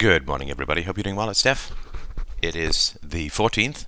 [0.00, 0.80] Good morning, everybody.
[0.84, 1.28] Hope you're doing well.
[1.28, 1.72] It's Steph.
[2.40, 3.84] It is the 14th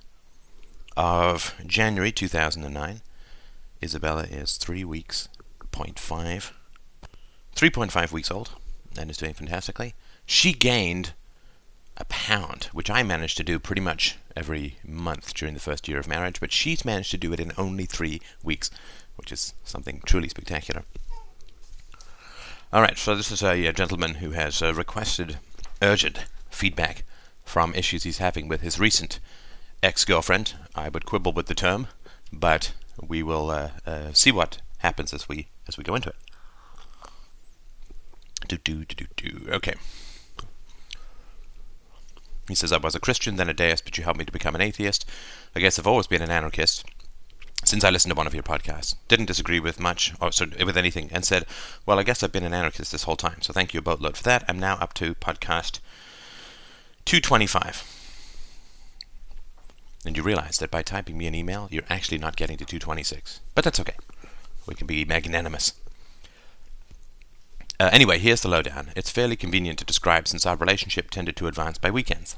[0.95, 3.01] of January 2009.
[3.81, 5.27] Isabella is three weeks,
[5.71, 6.51] 0.5,
[7.55, 8.51] 3.5 weeks old,
[8.95, 9.95] and is doing fantastically.
[10.27, 11.13] She gained
[11.97, 15.97] a pound, which I managed to do pretty much every month during the first year
[15.97, 18.69] of marriage, but she's managed to do it in only three weeks,
[19.15, 20.83] which is something truly spectacular.
[22.71, 25.39] All right, so this is a, a gentleman who has uh, requested
[25.81, 27.03] urgent feedback
[27.43, 29.19] from issues he's having with his recent
[29.81, 30.53] ex-girlfriend.
[30.75, 31.87] I would quibble with the term,
[32.31, 36.15] but we will uh, uh, see what happens as we as we go into it.
[38.47, 39.51] Do do do do do.
[39.51, 39.73] Okay.
[42.47, 44.55] He says I was a Christian, then a deist, but you helped me to become
[44.55, 45.05] an atheist.
[45.55, 46.83] I guess I've always been an anarchist
[47.63, 48.95] since I listened to one of your podcasts.
[49.07, 50.31] Didn't disagree with much, or
[50.65, 51.45] with anything, and said,
[51.85, 54.17] Well, I guess I've been an anarchist this whole time, so thank you a boatload
[54.17, 54.43] for that.
[54.47, 55.79] I'm now up to podcast
[57.05, 57.89] 225.
[60.05, 63.39] And you realize that by typing me an email, you're actually not getting to 226.
[63.55, 63.95] But that's okay.
[64.65, 65.73] We can be magnanimous.
[67.79, 68.91] Uh, anyway, here's the lowdown.
[68.95, 72.35] It's fairly convenient to describe since our relationship tended to advance by weekends.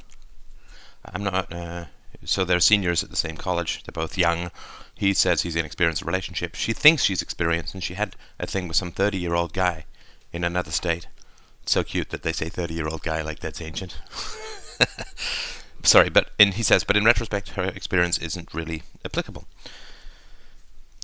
[1.03, 1.51] I'm not.
[1.51, 1.85] Uh,
[2.23, 3.83] so they're seniors at the same college.
[3.83, 4.51] They're both young.
[4.95, 6.55] He says he's inexperienced in a relationship.
[6.55, 9.85] She thinks she's experienced, and she had a thing with some 30 year old guy
[10.31, 11.07] in another state.
[11.63, 13.99] It's so cute that they say 30 year old guy like that's ancient.
[15.83, 19.45] Sorry, but in, he says, but in retrospect, her experience isn't really applicable.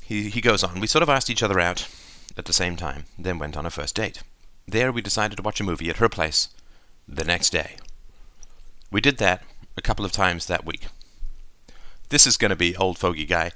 [0.04, 1.88] He, he goes on, we sort of asked each other out
[2.38, 4.24] at the same time, then went on a first date.
[4.68, 6.50] There we decided to watch a movie at her place
[7.08, 7.76] the next day.
[8.90, 9.44] We did that
[9.78, 10.88] a couple of times that week.
[12.10, 13.52] This is going to be old fogey guy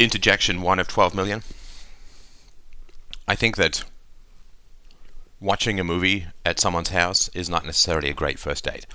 [0.00, 1.42] interjection one of 12 million.
[3.28, 3.84] I think that
[5.40, 8.86] watching a movie at someone's house is not necessarily a great first date.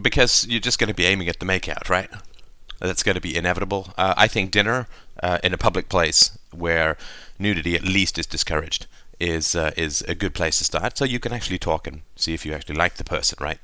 [0.00, 2.10] Because you're just going to be aiming at the makeout, right?
[2.80, 3.92] That's going to be inevitable.
[3.96, 4.88] Uh, I think dinner
[5.22, 6.96] uh, in a public place where
[7.38, 8.86] nudity at least is discouraged
[9.20, 10.98] is uh, is a good place to start.
[10.98, 13.58] So you can actually talk and see if you actually like the person, right?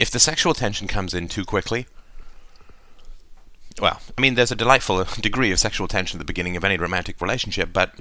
[0.00, 1.86] If the sexual tension comes in too quickly,
[3.80, 6.76] well, I mean, there's a delightful degree of sexual tension at the beginning of any
[6.76, 7.94] romantic relationship, but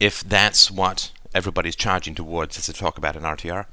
[0.00, 3.66] if that's what everybody's charging towards as to talk about an RTR,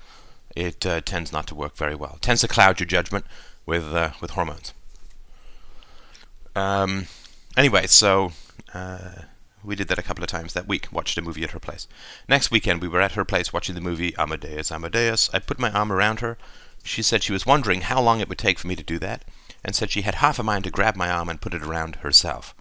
[0.56, 2.14] it uh, tends not to work very well.
[2.16, 3.26] It tends to cloud your judgment
[3.66, 4.74] with uh, with hormones.
[6.56, 7.08] Um,
[7.58, 8.32] anyway, so
[8.74, 9.24] uh,
[9.64, 10.92] we did that a couple of times that week.
[10.92, 11.88] Watched a movie at her place.
[12.30, 14.72] Next weekend, we were at her place watching the movie Amadeus.
[14.72, 15.30] Amadeus.
[15.34, 16.38] I put my arm around her.
[16.84, 19.26] She said she was wondering how long it would take for me to do that
[19.66, 21.98] and said she had half a mind to grab my arm and put it around
[21.98, 22.54] herself,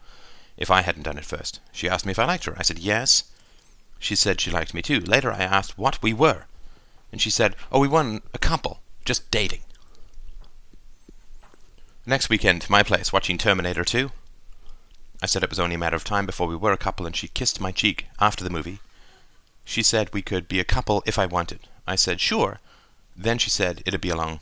[0.56, 1.60] if I hadn't done it first.
[1.70, 2.54] She asked me if I liked her.
[2.56, 3.24] I said yes.
[3.98, 5.00] She said she liked me too.
[5.00, 6.46] Later I asked what we were,
[7.12, 9.60] and she said, oh, we weren't a couple, just dating.
[12.06, 14.10] Next weekend, to my place, watching Terminator 2.
[15.22, 17.14] I said it was only a matter of time before we were a couple, and
[17.14, 18.80] she kissed my cheek after the movie.
[19.64, 21.60] She said we could be a couple if I wanted.
[21.86, 22.60] I said, sure.
[23.14, 24.40] Then she said it'd be a long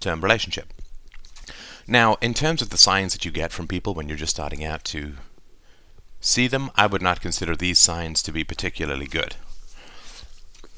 [0.00, 0.72] term relationship.
[1.90, 4.62] Now, in terms of the signs that you get from people when you're just starting
[4.62, 5.14] out to
[6.20, 9.36] see them, I would not consider these signs to be particularly good.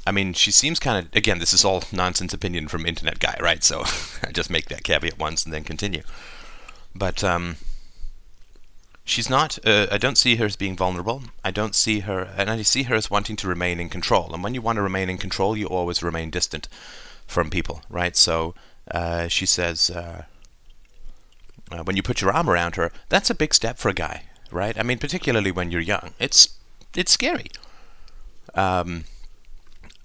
[0.07, 3.37] I mean, she seems kind of, again, this is all nonsense opinion from internet guy,
[3.41, 3.65] right?
[3.65, 3.81] So
[4.25, 6.03] I just make that caveat once and then continue.
[6.95, 7.57] But um,
[9.05, 11.25] she's not, uh, I don't see her as being vulnerable.
[11.45, 14.33] I don't see her, and I see her as wanting to remain in control.
[14.33, 16.69] And when you want to remain in control, you always remain distant
[17.27, 18.17] from people, right?
[18.17, 18.55] So
[18.93, 20.25] uh, she says, uh,
[21.71, 24.25] uh, when you put your arm around her, that's a big step for a guy,
[24.51, 24.79] right?
[24.79, 26.57] I mean, particularly when you're young, it's
[26.97, 27.47] it's scary.
[28.55, 29.05] Um,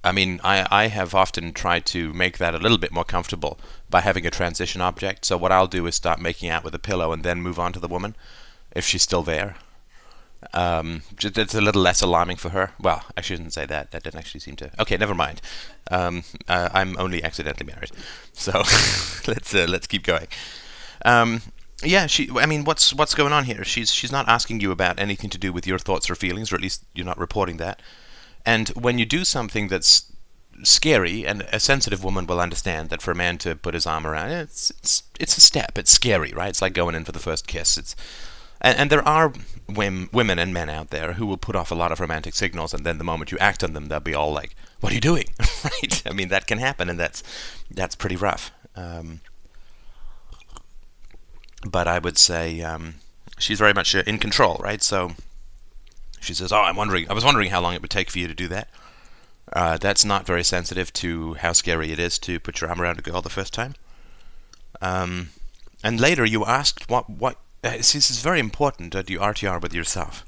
[0.03, 3.57] I mean, I, I have often tried to make that a little bit more comfortable
[3.89, 5.25] by having a transition object.
[5.25, 7.73] So what I'll do is start making out with a pillow and then move on
[7.73, 8.15] to the woman,
[8.75, 9.55] if she's still there.
[10.53, 12.73] Um, it's a little less alarming for her.
[12.79, 13.89] Well, I shouldn't say that.
[13.91, 14.69] That didn't actually seem to.
[14.79, 15.41] Okay, never mind.
[15.89, 17.91] Um, uh, I'm only accidentally married,
[18.33, 18.51] so
[19.27, 20.27] let's uh, let's keep going.
[21.03, 21.41] Um,
[21.83, 22.29] yeah, she.
[22.35, 23.63] I mean, what's what's going on here?
[23.63, 26.55] She's she's not asking you about anything to do with your thoughts or feelings, or
[26.55, 27.81] at least you're not reporting that.
[28.45, 30.11] And when you do something that's
[30.63, 34.07] scary, and a sensitive woman will understand that for a man to put his arm
[34.07, 35.77] around it's it's it's a step.
[35.77, 36.49] It's scary, right?
[36.49, 37.77] It's like going in for the first kiss.
[37.77, 37.95] It's
[38.61, 39.33] and, and there are
[39.67, 42.73] women, women and men out there who will put off a lot of romantic signals,
[42.73, 45.01] and then the moment you act on them, they'll be all like, "What are you
[45.01, 45.25] doing?"
[45.63, 46.01] right?
[46.05, 47.21] I mean, that can happen, and that's
[47.69, 48.51] that's pretty rough.
[48.75, 49.21] Um,
[51.65, 52.95] but I would say um,
[53.37, 54.81] she's very much uh, in control, right?
[54.81, 55.13] So
[56.19, 57.09] she says, "Oh, I'm wondering.
[57.09, 58.69] I was wondering how long it would take for you to do that."
[59.53, 62.99] Uh, that's not very sensitive to how scary it is to put your arm around
[62.99, 63.75] a girl the first time.
[64.81, 65.29] Um,
[65.83, 67.37] and later you asked what what.
[67.63, 70.23] Uh, this is very important that you RTR with yourself.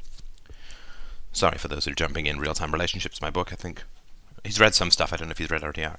[1.31, 2.39] Sorry for those who are jumping in.
[2.39, 3.53] Real time relationships, my book.
[3.53, 3.83] I think
[4.43, 5.13] he's read some stuff.
[5.13, 5.97] I don't know if he's read RTR.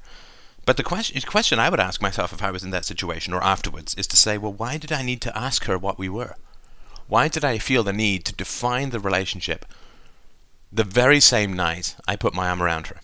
[0.68, 3.42] But the question, question I would ask myself if I was in that situation or
[3.42, 6.34] afterwards is to say, well, why did I need to ask her what we were?
[7.06, 9.64] Why did I feel the need to define the relationship
[10.70, 12.96] the very same night I put my arm around her?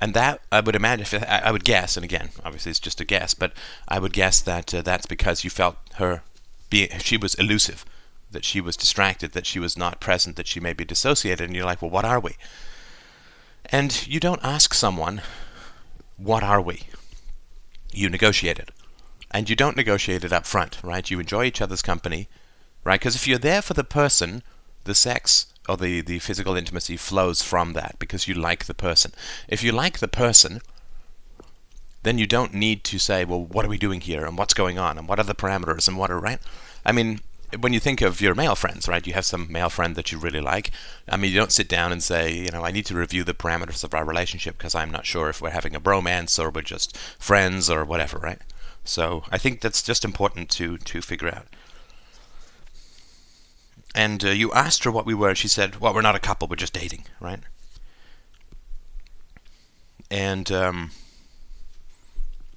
[0.00, 3.32] And that I would imagine, I would guess, and again, obviously it's just a guess,
[3.32, 3.52] but
[3.86, 6.22] I would guess that uh, that's because you felt her
[6.70, 7.84] be she was elusive,
[8.32, 11.54] that she was distracted, that she was not present, that she may be dissociated, and
[11.54, 12.34] you're like, well, what are we?
[13.66, 15.22] And you don't ask someone,
[16.18, 16.82] what are we?
[17.92, 18.70] You negotiate it.
[19.30, 21.08] And you don't negotiate it up front, right?
[21.10, 22.28] You enjoy each other's company,
[22.84, 23.00] right?
[23.00, 24.42] Because if you're there for the person,
[24.84, 29.12] the sex or the, the physical intimacy flows from that because you like the person.
[29.46, 30.60] If you like the person,
[32.02, 34.78] then you don't need to say, well, what are we doing here and what's going
[34.78, 36.40] on and what are the parameters and what are, right?
[36.84, 37.20] I mean,
[37.58, 40.18] when you think of your male friends, right, you have some male friend that you
[40.18, 40.70] really like.
[41.08, 43.34] I mean, you don't sit down and say, you know, I need to review the
[43.34, 46.62] parameters of our relationship because I'm not sure if we're having a bromance or we're
[46.62, 48.40] just friends or whatever, right?
[48.84, 51.46] So I think that's just important to to figure out.
[53.94, 55.30] And uh, you asked her what we were.
[55.30, 56.48] and She said, "Well, we're not a couple.
[56.48, 57.40] We're just dating, right?"
[60.10, 60.90] And um,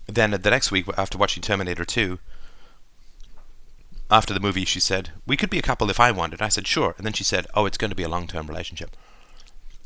[0.07, 2.19] then the next week, after watching Terminator 2,
[4.11, 6.41] after the movie, she said, We could be a couple if I wanted.
[6.41, 6.93] I said, Sure.
[6.97, 8.95] And then she said, Oh, it's going to be a long term relationship.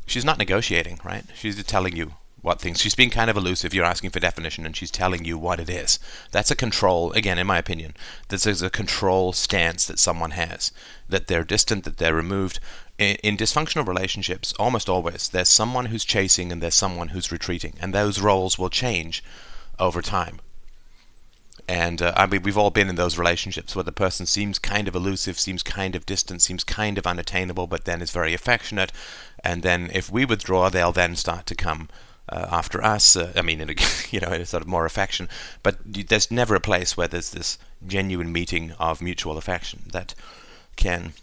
[0.08, 1.24] She's not negotiating, right?
[1.36, 2.80] She's telling you what things.
[2.80, 3.74] She's being kind of elusive.
[3.74, 6.00] You're asking for definition, and she's telling you what it is.
[6.32, 7.96] That's a control, again, in my opinion,
[8.30, 10.72] this is a control stance that someone has.
[11.10, 12.60] That they're distant, that they're removed.
[13.00, 17.76] In, in dysfunctional relationships, almost always, there's someone who's chasing and there's someone who's retreating.
[17.80, 19.24] And those roles will change
[19.80, 20.40] over time.
[21.68, 24.88] And uh, I mean, we've all been in those relationships where the person seems kind
[24.88, 28.92] of elusive, seems kind of distant, seems kind of unattainable, but then is very affectionate.
[29.44, 31.90] And then if we withdraw, they'll then start to come
[32.30, 33.16] uh, after us.
[33.16, 33.76] Uh, I mean, in a,
[34.12, 35.28] you know, in a sort of more affection.
[35.64, 40.14] But there's never a place where there's this genuine meeting of mutual affection that
[40.76, 41.14] can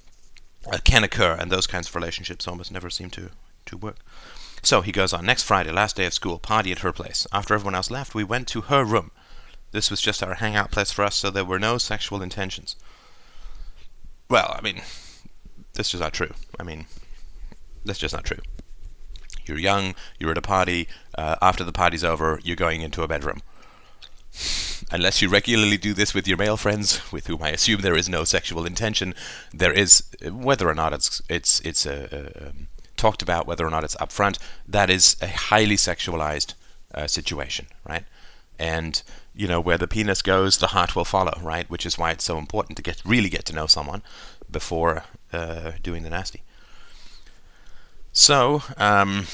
[0.73, 3.31] uh, can occur, and those kinds of relationships almost never seem to
[3.67, 3.97] to work.
[4.63, 5.27] So he goes on.
[5.27, 7.27] Next Friday, last day of school, party at her place.
[7.33, 9.11] After everyone else left, we went to her room.
[9.73, 12.77] This was just our hangout place for us, so there were no sexual intentions.
[14.29, 14.83] Well, I mean,
[15.75, 16.33] this is not true.
[16.61, 16.87] I mean,
[17.85, 18.39] that's just not true.
[19.47, 23.09] You're young, you're at a party, uh, after the party's over, you're going into a
[23.09, 23.43] bedroom.
[24.91, 28.09] Unless you regularly do this with your male friends, with whom I assume there is
[28.09, 29.15] no sexual intention,
[29.53, 33.71] there is, whether or not it's it's it's a, a, um, talked about, whether or
[33.71, 36.55] not it's upfront, that is a highly sexualized
[36.95, 38.05] uh, situation, right?
[38.59, 39.03] And
[39.35, 41.69] you know, where the penis goes, the heart will follow, right?
[41.71, 44.03] Which is why it's so important to get really get to know someone
[44.51, 46.43] before uh, doing the nasty.
[48.13, 49.27] So, um,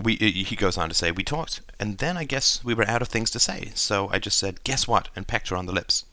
[0.00, 3.02] we he goes on to say we talked, and then I guess we were out
[3.02, 3.72] of things to say.
[3.74, 6.04] So I just said, "Guess what?" and pecked her on the lips.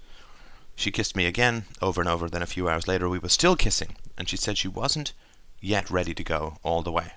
[0.76, 2.30] She kissed me again, over and over.
[2.30, 5.14] Then a few hours later, we were still kissing, and she said she wasn't
[5.60, 7.14] yet ready to go all the way.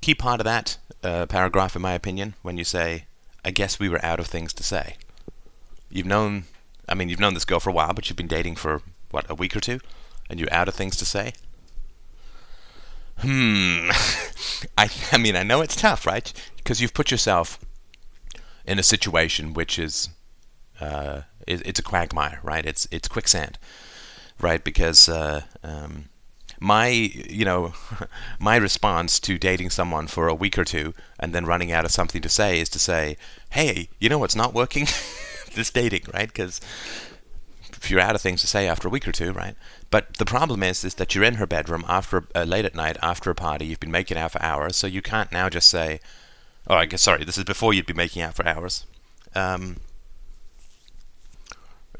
[0.00, 3.06] Key part of that uh, paragraph, in my opinion, when you say
[3.44, 4.96] I guess we were out of things to say.
[5.90, 6.44] You've known,
[6.88, 9.28] I mean, you've known this girl for a while, but you've been dating for, what,
[9.30, 9.80] a week or two?
[10.28, 11.32] And you're out of things to say?
[13.18, 13.90] Hmm.
[14.78, 16.32] I, I mean, I know it's tough, right?
[16.56, 17.58] Because you've put yourself
[18.66, 20.10] in a situation which is,
[20.80, 22.64] uh, it, it's a quagmire, right?
[22.64, 23.58] It's, it's quicksand,
[24.40, 24.62] right?
[24.62, 26.09] Because, uh, um,
[26.60, 27.72] my you know
[28.38, 31.90] my response to dating someone for a week or two and then running out of
[31.90, 33.16] something to say is to say
[33.50, 34.86] hey you know what's not working?
[35.52, 36.28] This dating right?
[36.28, 36.60] Because
[37.72, 39.56] if you're out of things to say after a week or two right?
[39.90, 42.96] But the problem is is that you're in her bedroom after uh, late at night
[43.02, 43.66] after a party.
[43.66, 45.98] You've been making out for hours so you can't now just say
[46.68, 48.86] oh i guess sorry this is before you'd be making out for hours.
[49.34, 49.78] Um,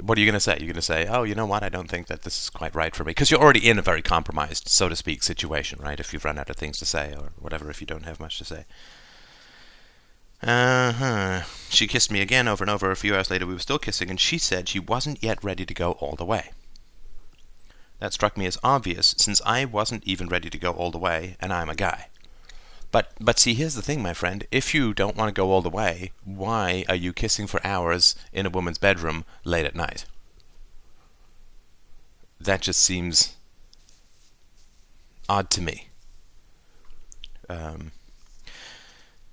[0.02, 0.56] what are you going to say?
[0.58, 1.62] You're going to say, oh, you know what?
[1.62, 3.10] I don't think that this is quite right for me.
[3.10, 6.00] Because you're already in a very compromised, so to speak, situation, right?
[6.00, 8.38] If you've run out of things to say or whatever, if you don't have much
[8.38, 8.64] to say.
[10.42, 11.42] Uh huh.
[11.68, 12.90] She kissed me again over and over.
[12.90, 15.66] A few hours later, we were still kissing, and she said she wasn't yet ready
[15.66, 16.50] to go all the way.
[17.98, 21.36] That struck me as obvious, since I wasn't even ready to go all the way,
[21.40, 22.09] and I'm a guy.
[22.92, 24.46] But but see, here's the thing, my friend.
[24.50, 28.16] If you don't want to go all the way, why are you kissing for hours
[28.32, 30.06] in a woman's bedroom late at night?
[32.40, 33.36] That just seems
[35.28, 35.88] odd to me.
[37.48, 37.92] Um,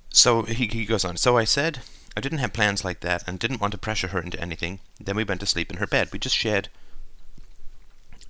[0.09, 1.17] so he, he goes on.
[1.17, 1.79] So I said
[2.15, 4.79] I didn't have plans like that and didn't want to pressure her into anything.
[4.99, 6.09] Then we went to sleep in her bed.
[6.11, 6.69] We just shared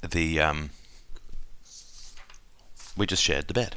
[0.02, 0.70] the um,
[2.96, 3.76] we just shared the bed.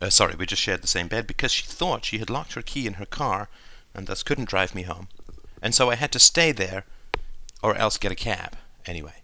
[0.00, 2.62] Uh, sorry, we just shared the same bed because she thought she had locked her
[2.62, 3.48] key in her car
[3.94, 5.08] and thus couldn't drive me home.
[5.60, 6.84] And so I had to stay there
[7.62, 9.22] or else get a cab anyway.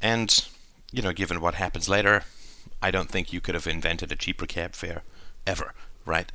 [0.00, 0.44] And,
[0.92, 2.22] you know, given what happens later,
[2.80, 5.02] I don't think you could have invented a cheaper cab fare
[5.46, 5.74] ever,
[6.04, 6.30] right?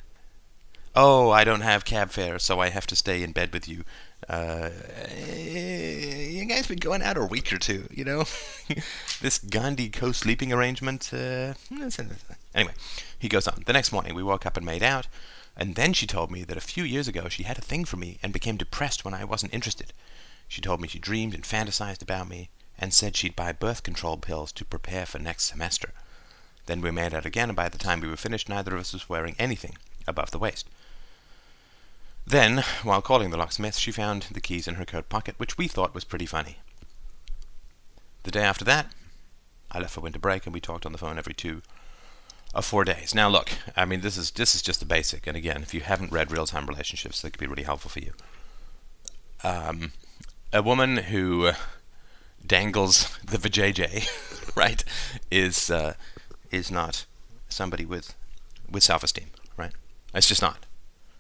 [0.96, 3.84] Oh, I don't have cab fare, so I have to stay in bed with you.
[4.30, 4.70] Uh,
[5.26, 8.26] you guys been going out a week or two, you know?
[9.22, 11.12] this Gandhi co-sleeping arrangement.
[11.12, 11.54] Uh,
[12.54, 12.74] anyway,
[13.24, 13.64] he goes on.
[13.66, 15.08] The next morning, we woke up and made out,
[15.56, 17.96] and then she told me that a few years ago she had a thing for
[17.96, 19.94] me and became depressed when I wasn't interested.
[20.50, 24.18] She told me she dreamed and fantasized about me, and said she'd buy birth control
[24.18, 25.94] pills to prepare for next semester.
[26.66, 28.92] Then we made out again, and by the time we were finished, neither of us
[28.92, 30.68] was wearing anything above the waist.
[32.28, 35.70] Then, while calling the locksmith, she found the keys in her coat pocket, which we
[35.70, 36.58] thought was pretty funny.
[38.24, 38.92] The day after that,
[39.72, 41.62] I left for winter break, and we talked on the phone every two
[42.54, 43.16] or four days.
[43.16, 45.82] Now, look, I mean, this is this is just the basic, and again, if you
[45.82, 48.14] haven't read Real Time Relationships, that could be really helpful for you.
[49.44, 49.92] Um,
[50.52, 51.52] a woman who
[52.46, 54.84] dangles the vajayjay, right,
[55.32, 55.94] is uh,
[56.52, 57.06] is not
[57.50, 58.16] somebody with
[58.70, 59.72] with self-esteem, right?
[60.14, 60.66] It's just not.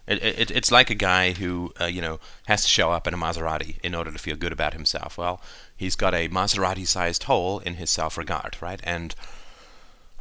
[0.05, 3.13] It, it, it's like a guy who uh, you know has to show up in
[3.13, 5.17] a Maserati in order to feel good about himself.
[5.17, 5.41] Well,
[5.75, 8.81] he's got a Maserati-sized hole in his self-regard, right?
[8.83, 9.15] And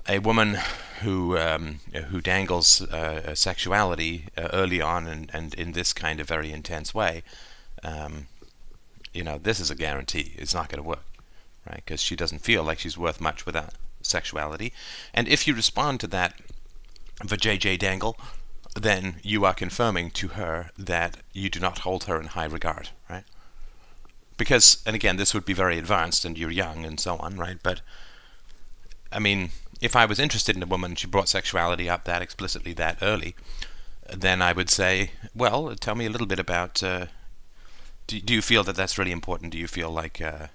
[0.09, 0.59] a woman
[1.03, 1.81] who um,
[2.11, 6.95] who dangles uh, sexuality uh, early on and, and in this kind of very intense
[6.95, 7.23] way,
[7.83, 8.27] um,
[9.13, 10.33] you know, this is a guarantee.
[10.37, 11.05] It's not going to work,
[11.69, 11.83] right?
[11.85, 14.73] Because she doesn't feel like she's worth much without sexuality.
[15.15, 16.41] And if you respond to that
[17.21, 18.17] vajayjay dangle,
[18.75, 22.91] then you are confirming to her that you do not hold her in high regard,
[23.09, 23.25] right?
[24.39, 27.59] Because, and again, this would be very advanced and you're young and so on, right?
[27.63, 27.83] But,
[29.13, 29.51] I mean,
[29.83, 33.35] if I was interested in a woman, she brought sexuality up that explicitly that early,
[34.17, 36.83] then I would say, well, tell me a little bit about.
[36.83, 37.07] Uh,
[38.07, 39.53] do, do you feel that that's really important?
[39.53, 40.47] Do you feel like uh,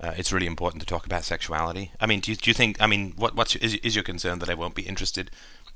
[0.00, 1.92] uh, it's really important to talk about sexuality?
[1.98, 2.80] I mean, do you, do you think?
[2.80, 5.30] I mean, what what's is, is your concern that I won't be interested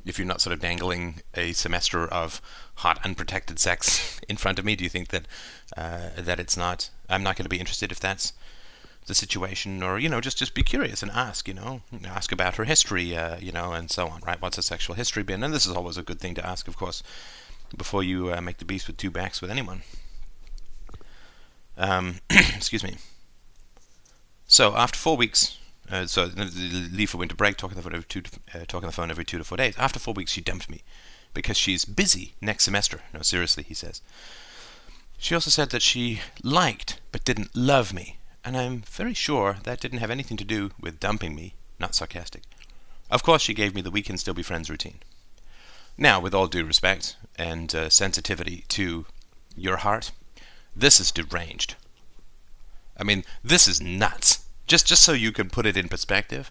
[0.04, 2.42] if you're not sort of dangling a semester of
[2.76, 4.76] hot unprotected sex in front of me?
[4.76, 5.26] Do you think that
[5.76, 6.90] uh, that it's not?
[7.08, 8.34] I'm not going to be interested if that's
[9.06, 11.49] the situation, or you know, just just be curious and ask.
[11.49, 13.16] You know, ask about her history.
[13.16, 14.20] Uh, you know, and so on.
[14.26, 14.40] Right?
[14.40, 15.42] What's her sexual history been?
[15.42, 17.02] And this is always a good thing to ask, of course,
[17.76, 19.82] before you uh, make the beast with two backs with anyone.
[21.76, 22.96] Um, excuse me.
[24.46, 25.58] So after four weeks,
[25.90, 28.92] uh, so leave for winter break, talking the phone every two, to, uh, talking the
[28.92, 29.75] phone every two to four days.
[29.78, 30.82] After four weeks, she dumped me
[31.32, 33.00] because she's busy next semester.
[33.12, 34.00] No, seriously, he says.
[35.18, 39.80] She also said that she liked but didn't love me, and I'm very sure that
[39.80, 41.54] didn't have anything to do with dumping me.
[41.78, 42.42] Not sarcastic.
[43.10, 44.98] Of course, she gave me the we can still be friends routine.
[45.96, 49.06] Now, with all due respect and uh, sensitivity to
[49.56, 50.10] your heart,
[50.74, 51.76] this is deranged.
[52.98, 56.50] I mean, this is nuts just just so you can put it in perspective.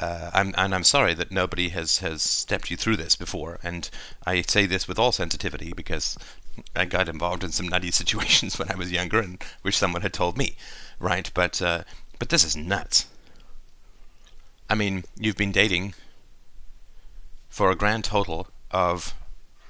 [0.00, 3.60] Uh, I'm, and I'm sorry that nobody has, has stepped you through this before.
[3.62, 3.88] And
[4.26, 6.18] I say this with all sensitivity because
[6.74, 10.12] I got involved in some nutty situations when I was younger, and wish someone had
[10.12, 10.56] told me,
[11.02, 11.30] right?
[11.34, 11.82] But uh,
[12.18, 13.06] but this is nuts.
[14.70, 15.94] I mean, you've been dating
[17.50, 19.12] for a grand total of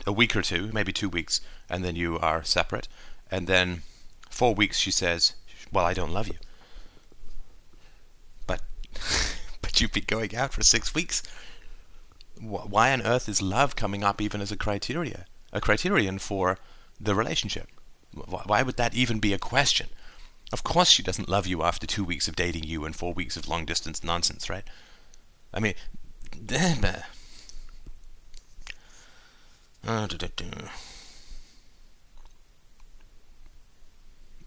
[0.07, 2.87] a week or two, maybe two weeks, and then you are separate,
[3.31, 3.83] and then
[4.31, 5.33] four weeks she says,
[5.73, 6.37] "Well, I don't love you."
[8.47, 11.23] but you've been going out for six weeks.
[12.39, 16.59] Why on earth is love coming up even as a criteria, a criterion for
[17.01, 17.69] the relationship?
[18.13, 19.89] Why would that even be a question?
[20.53, 23.37] Of course, she doesn't love you after two weeks of dating you and four weeks
[23.37, 24.65] of long distance nonsense, right?
[25.55, 25.75] I mean,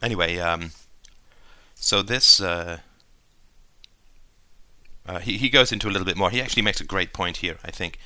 [0.01, 0.71] anyway, um,
[1.73, 2.77] so this uh,
[5.07, 6.29] uh, he, he goes into a little bit more.
[6.29, 7.99] He actually makes a great point here, I think.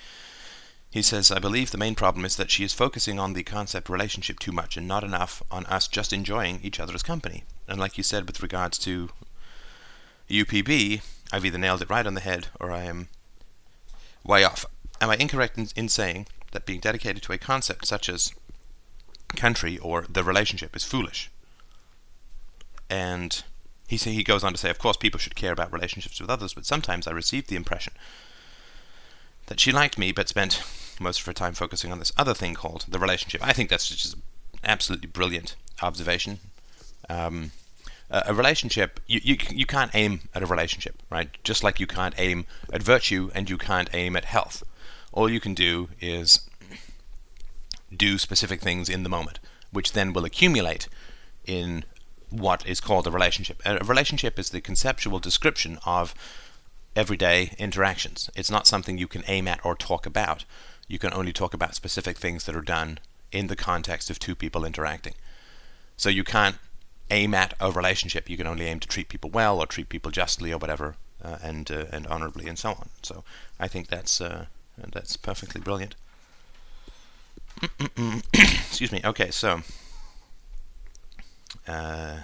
[0.91, 3.89] He says, I believe the main problem is that she is focusing on the concept
[3.89, 7.43] relationship too much and not enough on us just enjoying each other's company.
[7.69, 9.09] And like you said with regards to
[10.29, 13.09] UPB, I've either nailed it right on the head or I am
[14.23, 14.65] way off.
[14.99, 18.33] Am I incorrect in, in saying that being dedicated to a concept such as
[19.29, 21.29] country or the relationship is foolish?
[22.89, 23.43] And
[23.87, 26.29] he say, he goes on to say, of course, people should care about relationships with
[26.29, 27.93] others, but sometimes I received the impression
[29.47, 30.61] that she liked me, but spent
[30.99, 33.45] most of her time focusing on this other thing called the relationship.
[33.45, 34.21] I think that's just an
[34.63, 36.39] absolutely brilliant observation.
[37.07, 37.51] Um,
[38.11, 41.29] a relationship, you, you you can't aim at a relationship, right?
[41.43, 44.63] Just like you can't aim at virtue and you can't aim at health.
[45.11, 46.49] All you can do is
[47.95, 49.39] do specific things in the moment,
[49.71, 50.87] which then will accumulate
[51.45, 51.83] in
[52.29, 53.61] what is called a relationship.
[53.65, 56.13] A relationship is the conceptual description of
[56.95, 58.29] everyday interactions.
[58.35, 60.45] It's not something you can aim at or talk about.
[60.87, 62.99] You can only talk about specific things that are done
[63.31, 65.13] in the context of two people interacting.
[65.97, 66.57] So you can't
[67.11, 68.29] aim at a relationship.
[68.29, 71.37] You can only aim to treat people well or treat people justly or whatever, uh,
[71.41, 72.89] and uh, and honorably and so on.
[73.03, 73.23] So
[73.59, 74.45] I think that's uh,
[74.77, 75.95] that's perfectly brilliant.
[78.33, 79.01] Excuse me.
[79.03, 79.61] Okay, so.
[81.67, 82.19] Uh,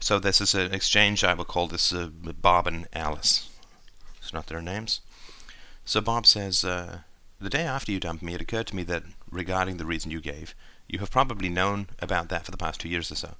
[0.00, 1.24] so this is an exchange.
[1.24, 3.48] I will call this uh, Bob and Alice.
[4.18, 5.00] It's not their names.
[5.84, 7.00] So Bob says, uh,
[7.40, 10.20] "The day after you dumped me, it occurred to me that regarding the reason you
[10.20, 10.54] gave,
[10.88, 13.34] you have probably known about that for the past two years or so.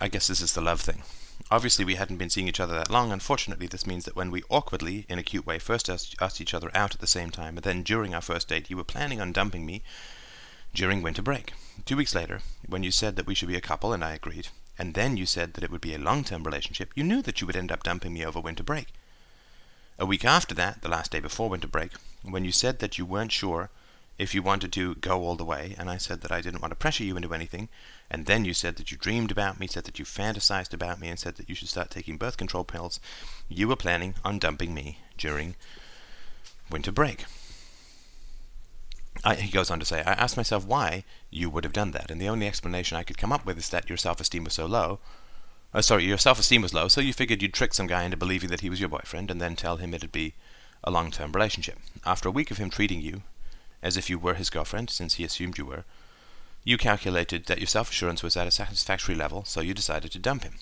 [0.00, 1.02] I guess this is the love thing.
[1.50, 3.12] Obviously, we hadn't been seeing each other that long.
[3.12, 6.70] Unfortunately, this means that when we awkwardly, in a cute way, first asked each other
[6.74, 9.32] out at the same time, and then during our first date, you were planning on
[9.32, 9.82] dumping me
[10.74, 11.52] during winter break.
[11.84, 14.48] Two weeks later, when you said that we should be a couple, and I agreed,
[14.78, 17.40] and then you said that it would be a long term relationship, you knew that
[17.40, 18.88] you would end up dumping me over winter break.
[19.98, 21.92] A week after that, the last day before winter break,
[22.22, 23.70] when you said that you weren't sure
[24.18, 26.72] if you wanted to go all the way, and I said that I didn't want
[26.72, 27.68] to pressure you into anything,
[28.10, 31.08] and then you said that you dreamed about me, said that you fantasized about me,
[31.08, 32.98] and said that you should start taking birth control pills,
[33.48, 35.54] you were planning on dumping me during
[36.70, 37.26] winter break.
[39.24, 42.10] I, he goes on to say, I asked myself why you would have done that,
[42.10, 44.66] and the only explanation I could come up with is that your self-esteem was so
[44.66, 44.98] low.
[45.74, 48.50] Uh, sorry, your self-esteem was low, so you figured you'd trick some guy into believing
[48.50, 50.34] that he was your boyfriend, and then tell him it'd be
[50.84, 51.78] a long-term relationship.
[52.04, 53.22] After a week of him treating you
[53.82, 55.84] as if you were his girlfriend, since he assumed you were.
[56.64, 60.18] You calculated that your self assurance was at a satisfactory level, so you decided to
[60.18, 60.54] dump him.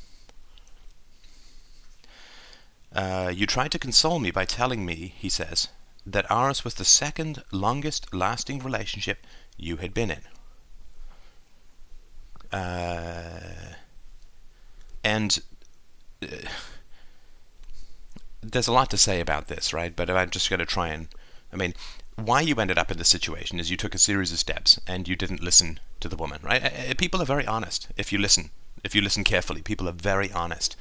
[2.94, 5.68] Uh, you tried to console me by telling me, he says,
[6.06, 10.20] that ours was the second longest lasting relationship you had been in.
[12.52, 13.74] Uh,
[15.02, 15.40] and
[16.22, 16.26] uh,
[18.42, 19.96] there's a lot to say about this, right?
[19.96, 21.08] But I'm just going to try and.
[21.52, 21.74] I mean,
[22.16, 25.08] why you ended up in this situation is you took a series of steps and
[25.08, 26.96] you didn't listen to the woman, right?
[26.96, 28.50] People are very honest if you listen.
[28.84, 30.76] If you listen carefully, people are very honest.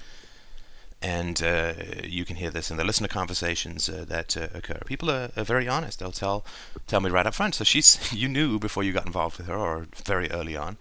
[1.01, 4.79] And uh, you can hear this in the listener conversations uh, that uh, occur.
[4.85, 5.99] People are, are, very honest.
[5.99, 6.45] They'll tell
[6.87, 7.55] tell me right up front.
[7.55, 10.77] So she's you knew before you got involved with her, or very early on,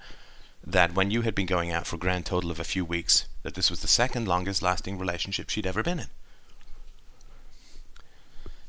[0.65, 3.27] that when you had been going out for a grand total of a few weeks,
[3.43, 6.09] that this was the second longest lasting relationship she'd ever been in.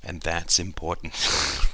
[0.04, 1.14] And that's important,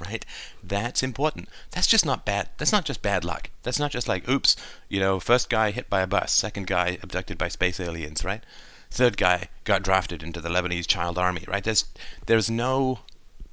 [0.00, 0.24] right?
[0.62, 1.48] That's important.
[1.72, 2.50] That's just not bad.
[2.58, 3.50] That's not just bad luck.
[3.62, 4.54] That's not just like, oops,
[4.88, 8.44] you know, first guy hit by a bus, second guy abducted by space aliens, right?
[8.90, 11.64] Third guy got drafted into the Lebanese child army, right?
[11.64, 11.86] There's,
[12.26, 13.00] there's no,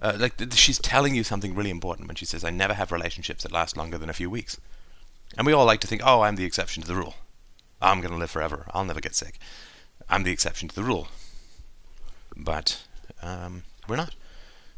[0.01, 3.43] uh, like, she's telling you something really important when she says, I never have relationships
[3.43, 4.59] that last longer than a few weeks.
[5.37, 7.15] And we all like to think, oh, I'm the exception to the rule.
[7.81, 8.67] I'm going to live forever.
[8.73, 9.39] I'll never get sick.
[10.09, 11.07] I'm the exception to the rule.
[12.35, 12.83] But
[13.21, 14.15] um, we're not.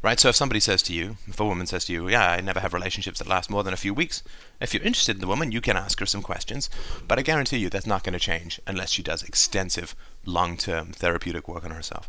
[0.02, 0.18] Right?
[0.18, 2.60] So if somebody says to you, if a woman says to you, yeah, I never
[2.60, 4.22] have relationships that last more than a few weeks,
[4.58, 6.70] if you're interested in the woman, you can ask her some questions,
[7.06, 11.48] but I guarantee you that's not going to change unless she does extensive, long-term therapeutic
[11.48, 12.08] work on herself.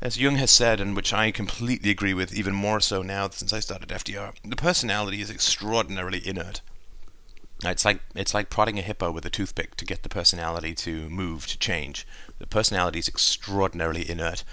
[0.00, 3.52] As Jung has said, and which I completely agree with, even more so now since
[3.52, 6.62] I started FDR, the personality is extraordinarily inert.
[7.64, 11.08] It's like it's like prodding a hippo with a toothpick to get the personality to
[11.08, 12.06] move, to change.
[12.38, 14.44] The personality is extraordinarily inert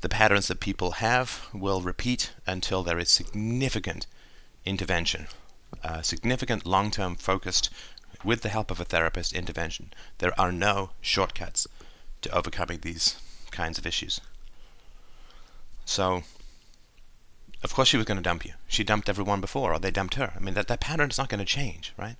[0.00, 4.06] the patterns that people have will repeat until there is significant
[4.64, 5.26] intervention,
[5.82, 7.70] uh, significant long term focused,
[8.24, 9.92] with the help of a therapist, intervention.
[10.18, 11.66] There are no shortcuts
[12.22, 13.16] to overcoming these
[13.50, 14.20] kinds of issues.
[15.84, 16.22] So,
[17.62, 18.52] of course, she was going to dump you.
[18.66, 20.32] She dumped everyone before, or they dumped her.
[20.36, 22.16] I mean, that, that pattern is not going to change, right?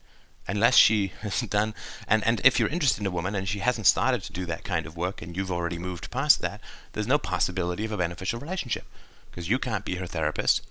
[0.48, 1.74] Unless she has done
[2.06, 4.64] and and if you're interested in a woman and she hasn't started to do that
[4.64, 6.60] kind of work and you've already moved past that
[6.92, 8.84] there's no possibility of a beneficial relationship
[9.30, 10.66] because you can't be her therapist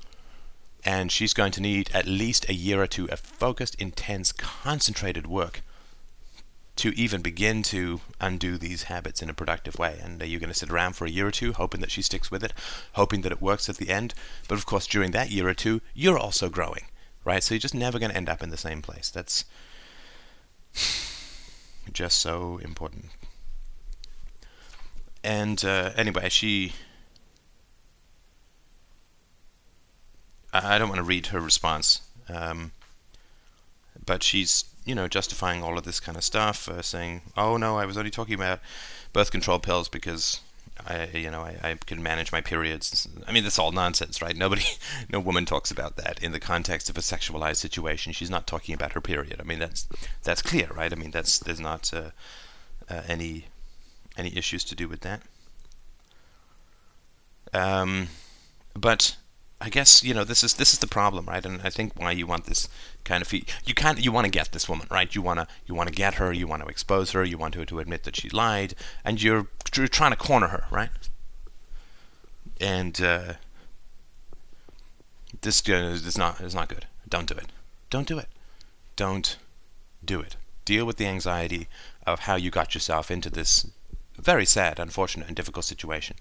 [0.84, 5.28] and she's going to need at least a year or two of focused intense concentrated
[5.28, 5.62] work
[6.78, 10.00] to even begin to undo these habits in a productive way.
[10.02, 12.04] And are you're going to sit around for a year or two, hoping that she
[12.04, 12.54] sticks with it,
[12.94, 14.14] hoping that it works at the end.
[14.48, 16.86] But of course, during that year or two, you're also growing,
[17.26, 17.44] right?
[17.44, 19.10] So you're just never going to end up in the same place.
[19.10, 19.44] That's
[21.92, 23.06] just so important.
[25.24, 26.74] And uh, anyway, she.
[30.54, 32.72] I don't want to read her response, um,
[34.06, 37.78] but she's you know justifying all of this kind of stuff, uh, saying, "Oh no,
[37.78, 38.60] I was only talking about
[39.12, 40.40] birth control pills because
[40.86, 43.08] I, you know, I, I can manage my periods.
[43.28, 44.36] I mean, that's all nonsense, right?
[44.36, 44.64] Nobody,
[45.10, 48.14] no woman talks about that in the context of a sexualized situation.
[48.14, 49.38] She's not talking about her period.
[49.40, 49.88] I mean, that's
[50.24, 50.92] that's clear, right?
[50.92, 52.12] I mean, that's there's not uh,
[52.90, 53.46] uh, any
[54.18, 55.22] any issues to do with that.
[57.54, 58.10] Um,
[58.74, 59.18] but
[59.60, 61.44] I guess you know this is this is the problem, right?
[61.44, 62.70] And I think why you want this
[63.04, 65.14] kind of fee- you can't you want to get this woman, right?
[65.14, 67.56] You want to you want to get her, you want to expose her, you want
[67.56, 70.90] her to admit that she lied, and you're, you're trying to corner her, right?
[72.62, 73.34] And uh,
[75.42, 76.86] this is not is not good.
[77.10, 77.48] Don't do it.
[77.90, 78.28] Don't do it.
[78.96, 79.38] Don't
[80.04, 80.36] do it.
[80.66, 81.68] Deal with the anxiety
[82.06, 83.66] of how you got yourself into this
[84.18, 86.18] very sad, unfortunate, and difficult situation.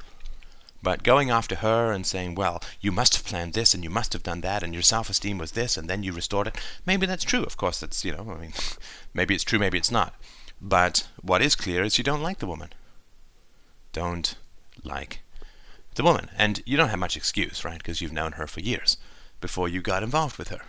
[0.87, 4.13] But going after her and saying, well, you must have planned this and you must
[4.13, 7.07] have done that and your self esteem was this and then you restored it, maybe
[7.07, 7.43] that's true.
[7.43, 8.53] Of course, that's, you know, I mean,
[9.13, 10.15] maybe it's true, maybe it's not.
[10.61, 12.69] But what is clear is you don't like the woman.
[13.93, 14.37] Don't
[14.85, 15.23] like
[15.97, 16.31] the woman.
[16.39, 17.79] And you don't have much excuse, right?
[17.79, 18.97] Because you've known her for years
[19.41, 20.61] before you got involved with her.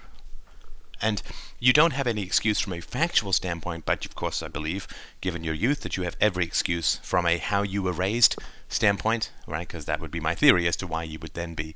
[0.99, 1.21] And
[1.59, 4.87] you don't have any excuse from a factual standpoint, but of course, I believe,
[5.21, 8.35] given your youth, that you have every excuse from a how you were raised
[8.67, 9.67] standpoint, right?
[9.67, 11.75] Because that would be my theory as to why you would then be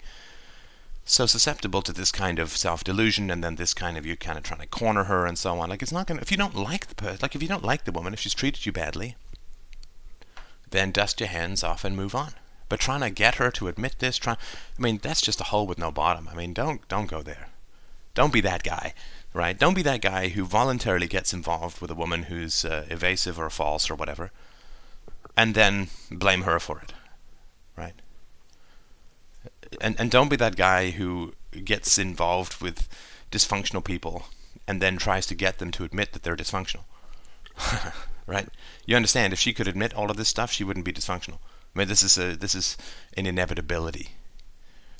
[1.03, 4.43] so susceptible to this kind of self-delusion and then this kind of you kind of
[4.43, 5.69] trying to corner her and so on.
[5.69, 7.85] Like it's not gonna if you don't like the person, like if you don't like
[7.85, 9.15] the woman, if she's treated you badly,
[10.69, 12.33] then dust your hands off and move on.
[12.69, 14.37] But trying to get her to admit this, trying,
[14.77, 16.29] I mean, that's just a hole with no bottom.
[16.31, 17.47] I mean, don't don't go there.
[18.13, 18.93] Don't be that guy,
[19.33, 19.57] right?
[19.57, 23.49] Don't be that guy who voluntarily gets involved with a woman who's uh, evasive or
[23.49, 24.31] false or whatever
[25.35, 26.93] and then blame her for it,
[27.77, 27.95] right?
[29.79, 32.87] And and don't be that guy who gets involved with
[33.31, 34.25] dysfunctional people
[34.67, 36.83] and then tries to get them to admit that they're dysfunctional.
[38.27, 38.47] right?
[38.85, 41.39] You understand if she could admit all of this stuff, she wouldn't be dysfunctional.
[41.75, 42.77] I mean, this is a this is
[43.15, 44.09] an inevitability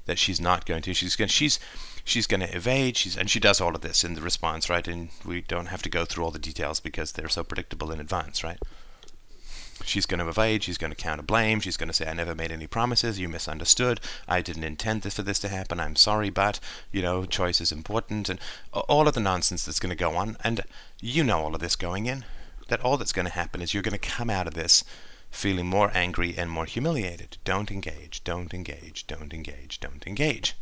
[0.05, 0.93] that she's not going to.
[0.93, 1.59] She's going she's
[2.03, 2.97] she's going to evade.
[2.97, 4.87] She's and she does all of this in the response, right?
[4.87, 7.99] And we don't have to go through all the details because they're so predictable in
[7.99, 8.59] advance, right?
[9.85, 12.35] She's going to evade, she's going to counter blame, she's going to say, I never
[12.35, 16.29] made any promises, you misunderstood, I didn't intend this, for this to happen, I'm sorry,
[16.29, 16.59] but,
[16.91, 18.39] you know, choice is important, and
[18.71, 20.37] all of the nonsense that's going to go on.
[20.43, 20.61] And
[20.99, 22.25] you know all of this going in,
[22.67, 24.83] that all that's going to happen is you're going to come out of this
[25.29, 27.37] feeling more angry and more humiliated.
[27.43, 30.55] Don't engage, don't engage, don't engage, don't engage.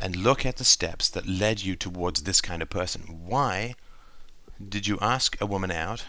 [0.00, 3.02] And look at the steps that led you towards this kind of person.
[3.24, 3.74] Why?
[4.68, 6.04] Did you ask a woman out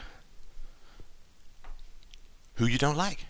[2.55, 3.25] who you don't like?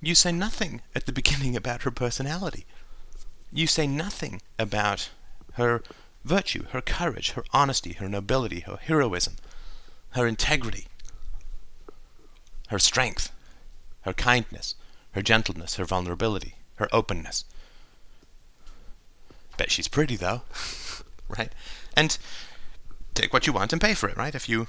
[0.00, 2.64] You say nothing at the beginning about her personality.
[3.52, 5.10] You say nothing about
[5.54, 5.82] her
[6.24, 9.36] virtue, her courage, her honesty, her nobility, her heroism,
[10.10, 10.86] her integrity,
[12.68, 13.30] her strength,
[14.02, 14.74] her kindness,
[15.12, 17.44] her gentleness, her vulnerability, her openness.
[19.56, 20.42] Bet she's pretty though,
[21.28, 21.52] right?
[21.96, 22.16] And
[23.14, 24.34] take what you want and pay for it, right?
[24.34, 24.66] If you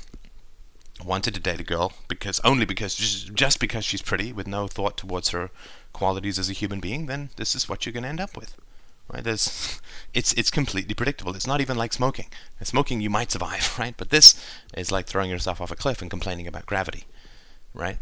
[1.06, 4.98] wanted to date a girl because only because just because she's pretty with no thought
[4.98, 5.50] towards her
[5.94, 8.56] qualities as a human being, then this is what you're going to end up with.
[9.12, 9.24] Right?
[9.24, 9.82] There's,
[10.14, 11.36] it's it's completely predictable.
[11.36, 12.28] It's not even like smoking.
[12.62, 13.96] Smoking you might survive, right?
[13.98, 14.42] But this
[14.76, 17.06] is like throwing yourself off a cliff and complaining about gravity,
[17.74, 17.98] right?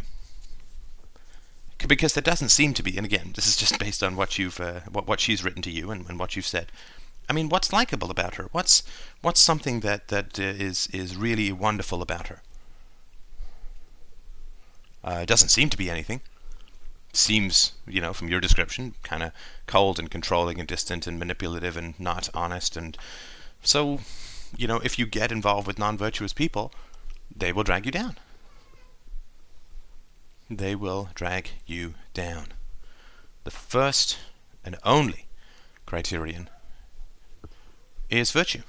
[1.87, 4.59] Because there doesn't seem to be, and again, this is just based on what you've
[4.59, 6.67] uh, what what she's written to you and, and what you've said.
[7.29, 8.47] I mean, what's likable about her?
[8.51, 8.81] What's
[9.21, 12.41] what's something that that uh, is is really wonderful about her?
[15.03, 16.21] Uh, it doesn't seem to be anything.
[17.13, 19.31] Seems, you know, from your description, kind of
[19.67, 22.75] cold and controlling and distant and manipulative and not honest.
[22.75, 22.97] And
[23.63, 23.99] so,
[24.57, 26.71] you know, if you get involved with non-virtuous people,
[27.35, 28.17] they will drag you down.
[30.49, 32.47] They will drag you down.
[33.43, 34.17] The first
[34.65, 35.25] and only
[35.85, 36.49] criterion
[38.09, 38.63] is virtue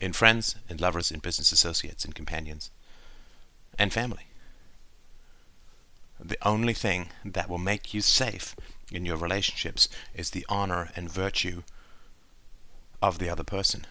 [0.00, 2.70] in friends, in lovers, in business associates, in companions,
[3.78, 4.26] and family.
[6.20, 8.56] The only thing that will make you safe
[8.90, 11.62] in your relationships is the honor and virtue
[13.00, 13.86] of the other person.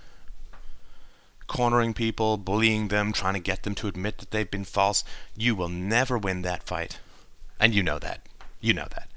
[1.47, 5.03] Cornering people, bullying them, trying to get them to admit that they've been false,
[5.35, 6.99] you will never win that fight.
[7.59, 8.27] And you know that.
[8.59, 9.09] You know that.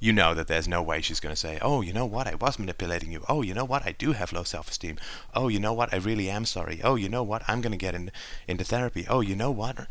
[0.00, 2.26] You know that there's no way she's going to say, "Oh, you know what?
[2.26, 3.22] I was manipulating you.
[3.28, 3.86] Oh, you know what?
[3.86, 4.96] I do have low self-esteem.
[5.34, 5.92] Oh, you know what?
[5.92, 6.80] I really am sorry.
[6.82, 7.42] Oh, you know what?
[7.46, 8.10] I'm going to get in,
[8.48, 9.06] into therapy.
[9.08, 9.86] Oh, you know what?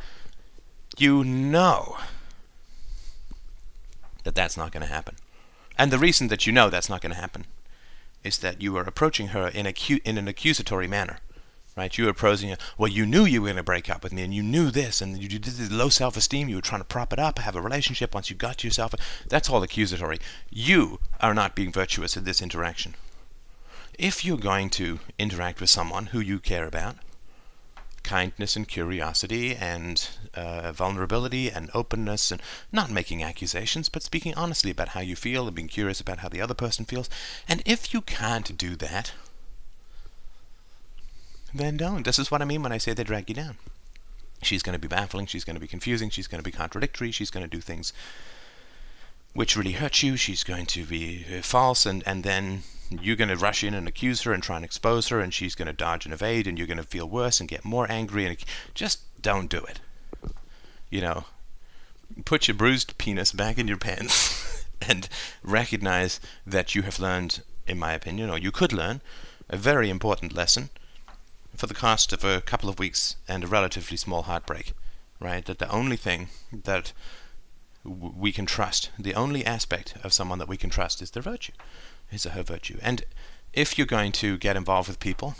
[0.97, 1.97] You know
[4.23, 5.15] that that's not going to happen.
[5.77, 7.45] And the reason that you know that's not going to happen
[8.23, 11.19] is that you are approaching her in, acu- in an accusatory manner
[11.79, 11.97] right?
[11.97, 14.33] You were prosing, well, you knew you were going to break up with me, and
[14.33, 16.49] you knew this, and you did this low self-esteem.
[16.49, 18.13] You were trying to prop it up, have a relationship.
[18.13, 18.93] Once you got yourself,
[19.27, 20.19] that's all accusatory.
[20.51, 22.95] You are not being virtuous in this interaction.
[23.97, 26.97] If you're going to interact with someone who you care about,
[28.03, 34.71] kindness and curiosity and uh, vulnerability and openness and not making accusations but speaking honestly
[34.71, 37.09] about how you feel and being curious about how the other person feels
[37.47, 39.11] and if you can't do that
[41.53, 42.05] then don't.
[42.05, 43.57] This is what I mean when I say they drag you down.
[44.41, 47.11] She's going to be baffling, she's going to be confusing, she's going to be contradictory,
[47.11, 47.91] she's going to do things
[49.33, 53.29] which really hurt you, she's going to be uh, false, and, and then you're going
[53.29, 55.73] to rush in and accuse her and try and expose her, and she's going to
[55.73, 58.37] dodge and evade, and you're going to feel worse and get more angry, and
[58.73, 59.79] just don't do it.
[60.89, 61.25] You know,
[62.25, 65.07] put your bruised penis back in your pants and
[65.43, 69.01] recognize that you have learned, in my opinion, or you could learn,
[69.49, 70.69] a very important lesson
[71.59, 74.71] for the cost of a couple of weeks and a relatively small heartbreak,
[75.19, 75.43] right?
[75.43, 76.93] That the only thing that
[77.83, 81.21] w- we can trust, the only aspect of someone that we can trust is their
[81.21, 81.51] virtue,
[82.07, 82.77] his or her virtue.
[82.81, 83.03] And
[83.51, 85.35] if you're going to get involved with people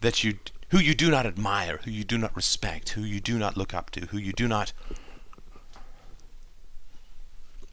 [0.00, 0.38] that you
[0.68, 3.74] who you do not admire, who you do not respect, who you do not look
[3.74, 4.72] up to, who you do not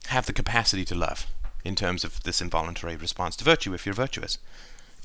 [0.06, 1.28] have the capacity to love
[1.64, 4.38] in terms of this involuntary response to virtue if you're virtuous,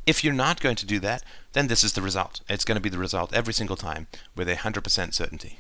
[0.05, 2.41] if you're not going to do that, then this is the result.
[2.49, 5.59] It's going to be the result every single time with a 100% certainty.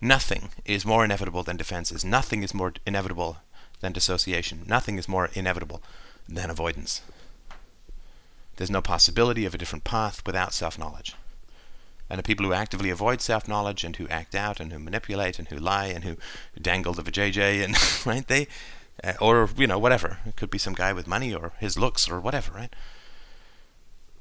[0.00, 2.04] Nothing is more inevitable than defenses.
[2.04, 3.38] Nothing is more inevitable
[3.80, 4.64] than dissociation.
[4.66, 5.82] Nothing is more inevitable
[6.28, 7.02] than avoidance.
[8.56, 11.14] There's no possibility of a different path without self knowledge.
[12.08, 15.38] And the people who actively avoid self knowledge and who act out and who manipulate
[15.38, 16.16] and who lie and who
[16.60, 18.48] dangle the vajayjay and right they
[19.04, 22.10] uh, or you know whatever it could be some guy with money or his looks
[22.10, 22.74] or whatever right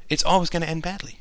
[0.10, 1.20] it's always going to end badly.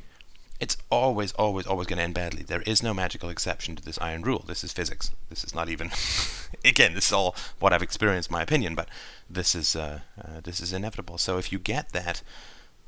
[0.59, 2.43] It's always, always, always going to end badly.
[2.43, 4.43] There is no magical exception to this iron rule.
[4.45, 5.11] This is physics.
[5.29, 5.89] This is not even.
[6.65, 8.89] again, this is all what I've experienced, my opinion, but
[9.29, 11.17] this is uh, uh, this is inevitable.
[11.17, 12.21] So if you get that,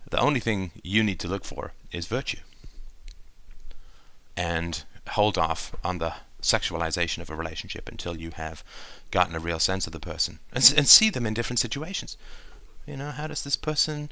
[0.10, 2.42] the only thing you need to look for is virtue,
[4.36, 8.64] and hold off on the sexualization of a relationship until you have
[9.12, 12.18] gotten a real sense of the person and, and see them in different situations.
[12.86, 14.12] You know, how does this person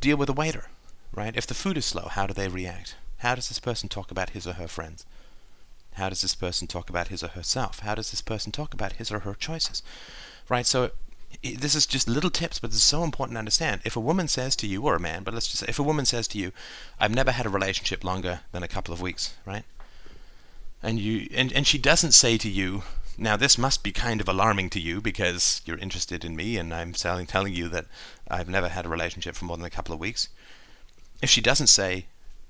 [0.00, 0.68] deal with a waiter?
[1.14, 1.36] Right?
[1.36, 2.96] If the food is slow, how do they react?
[3.18, 5.06] How does this person talk about his or her friends?
[5.94, 7.78] How does this person talk about his or herself?
[7.80, 9.82] How does this person talk about his or her choices?
[10.48, 10.66] Right?
[10.66, 10.90] So
[11.42, 13.80] this is just little tips, but it's so important to understand.
[13.84, 15.82] If a woman says to you, or a man, but let's just say, if a
[15.82, 16.52] woman says to you,
[17.00, 19.64] I've never had a relationship longer than a couple of weeks, right?
[20.82, 22.82] And you and, and she doesn't say to you,
[23.18, 26.72] now this must be kind of alarming to you because you're interested in me and
[26.74, 27.86] I'm telling telling you that
[28.28, 30.28] I've never had a relationship for more than a couple of weeks
[31.22, 32.06] if she doesn't say,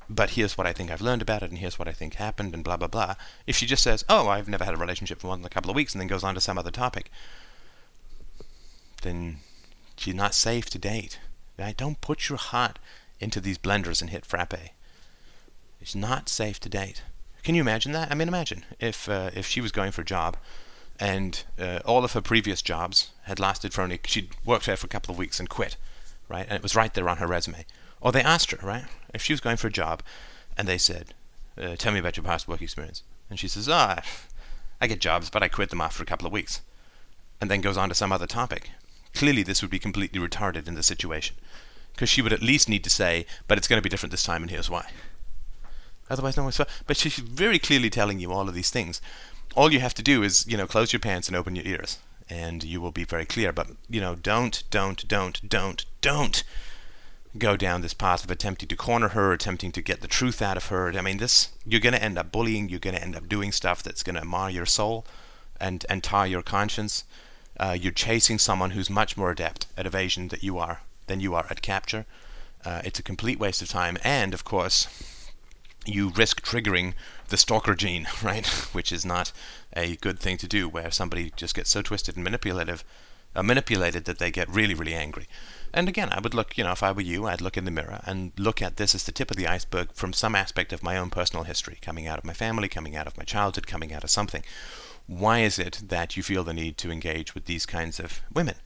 [0.08, 2.54] but here's what I think I've learned about it, and here's what I think happened,
[2.54, 3.14] and blah, blah, blah,
[3.46, 5.70] if she just says, oh, I've never had a relationship for more than a couple
[5.70, 7.10] of weeks, and then goes on to some other topic,
[9.02, 9.38] then
[9.96, 11.18] she's not safe to date.
[11.76, 12.78] Don't put your heart
[13.18, 14.72] into these blenders and hit frappe.
[15.80, 17.02] It's not safe to date.
[17.42, 18.10] Can you imagine that?
[18.10, 20.36] I mean, imagine if uh, if she was going for a job,
[20.98, 24.86] and uh, all of her previous jobs had lasted for only she'd worked there for
[24.86, 25.76] a couple of weeks and quit,
[26.28, 26.44] right?
[26.48, 27.64] And it was right there on her resume.
[28.00, 30.02] Or they asked her, right, if she was going for a job,
[30.56, 31.14] and they said,
[31.60, 34.02] uh, "Tell me about your past work experience," and she says, "Ah,
[34.80, 36.60] I get jobs, but I quit them after a couple of weeks,"
[37.40, 38.70] and then goes on to some other topic.
[39.14, 41.36] Clearly, this would be completely retarded in the situation,
[41.94, 44.22] because she would at least need to say, "But it's going to be different this
[44.22, 44.90] time, and here's why."
[46.08, 46.60] Otherwise, no one's.
[46.86, 49.00] But she's very clearly telling you all of these things.
[49.54, 51.98] All you have to do is, you know, close your pants and open your ears,
[52.28, 53.52] and you will be very clear.
[53.52, 56.44] But you know, don't, don't, don't, don't, don't
[57.36, 60.56] go down this path of attempting to corner her, attempting to get the truth out
[60.56, 60.92] of her.
[60.92, 62.68] I mean, this you're going to end up bullying.
[62.68, 65.06] You're going to end up doing stuff that's going to mar your soul
[65.60, 67.04] and and tie your conscience.
[67.58, 71.34] Uh, you're chasing someone who's much more adept at evasion that you are than you
[71.34, 72.04] are at capture.
[72.64, 74.88] Uh, it's a complete waste of time, and of course,
[75.86, 76.94] you risk triggering
[77.28, 78.46] the stalker gene, right?
[78.72, 79.32] Which is not
[79.74, 82.84] a good thing to do, where somebody just gets so twisted and manipulative
[83.36, 85.26] are manipulated that they get really, really angry.
[85.72, 87.70] And again, I would look, you know, if I were you, I'd look in the
[87.70, 90.82] mirror and look at this as the tip of the iceberg from some aspect of
[90.82, 93.92] my own personal history, coming out of my family, coming out of my childhood, coming
[93.92, 94.42] out of something.
[95.06, 98.56] Why is it that you feel the need to engage with these kinds of women?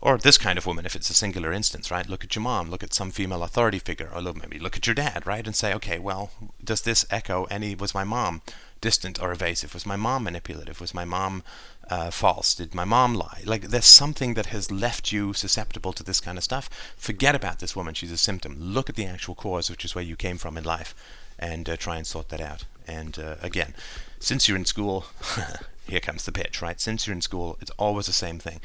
[0.00, 2.08] Or this kind of woman, if it's a singular instance, right?
[2.08, 4.94] Look at your mom, look at some female authority figure, or maybe look at your
[4.94, 5.44] dad, right?
[5.44, 6.30] And say, okay, well,
[6.62, 8.42] does this echo any, was my mom
[8.80, 9.74] distant or evasive?
[9.74, 10.80] Was my mom manipulative?
[10.80, 11.42] Was my mom
[11.88, 12.54] uh, false?
[12.54, 13.42] Did my mom lie?
[13.44, 16.68] Like, there's something that has left you susceptible to this kind of stuff.
[16.96, 18.56] Forget about this woman, she's a symptom.
[18.58, 20.94] Look at the actual cause, which is where you came from in life,
[21.38, 22.64] and uh, try and sort that out.
[22.86, 23.74] And uh, again,
[24.18, 25.06] since you're in school,
[25.88, 26.80] here comes the pitch, right?
[26.80, 28.60] Since you're in school, it's always the same thing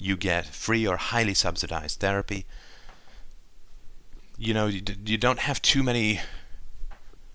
[0.00, 2.46] you get free or highly subsidized therapy.
[4.38, 6.20] You know, you, you don't have too many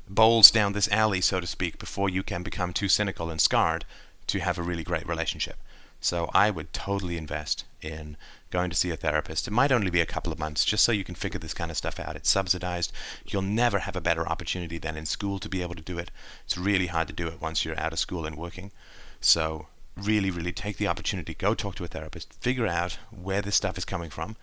[0.09, 3.85] bowls down this alley, so to speak, before you can become too cynical and scarred
[4.27, 5.57] to have a really great relationship.
[6.01, 8.17] So I would totally invest in
[8.51, 9.47] going to see a therapist.
[9.47, 11.71] It might only be a couple of months just so you can figure this kind
[11.71, 12.15] of stuff out.
[12.15, 12.91] It's subsidized.
[13.25, 16.11] You'll never have a better opportunity than in school to be able to do it.
[16.45, 18.71] It's really hard to do it once you're out of school and working.
[19.19, 23.55] So really, really take the opportunity, go talk to a therapist, figure out where this
[23.55, 24.35] stuff is coming from.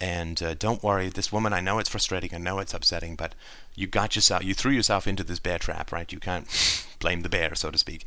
[0.00, 3.34] And uh, don't worry, this woman, I know it's frustrating, I know it's upsetting, but
[3.74, 6.10] you got yourself, you threw yourself into this bear trap, right?
[6.12, 6.46] You can't
[6.98, 8.06] blame the bear, so to speak.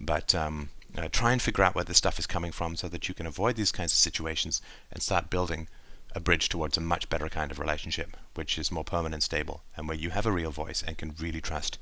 [0.00, 3.08] But um, uh, try and figure out where this stuff is coming from so that
[3.08, 5.68] you can avoid these kinds of situations and start building
[6.14, 9.88] a bridge towards a much better kind of relationship, which is more permanent, stable, and
[9.88, 11.78] where you have a real voice and can really trust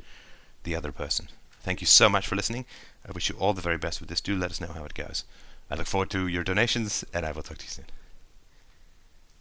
[0.65, 1.29] the other person.
[1.61, 2.65] Thank you so much for listening.
[3.09, 4.21] I wish you all the very best with this.
[4.21, 5.25] Do let us know how it goes.
[5.71, 7.87] I look forward to your donations, and I will talk to you soon.